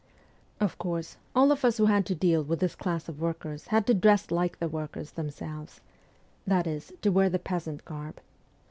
[0.59, 3.85] Of course, all of us who had to deal with this class of workers had
[3.85, 5.79] to dress like the workers themselves
[6.47, 8.19] that is, to wear the peasant garb.